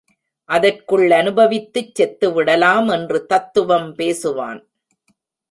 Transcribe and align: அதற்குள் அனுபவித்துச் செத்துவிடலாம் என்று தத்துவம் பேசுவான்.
அதற்குள் 0.49 1.09
அனுபவித்துச் 1.09 1.91
செத்துவிடலாம் 1.95 2.89
என்று 2.91 3.25
தத்துவம் 3.25 3.95
பேசுவான். 3.95 4.61